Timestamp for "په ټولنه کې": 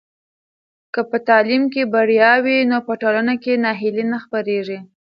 2.87-3.53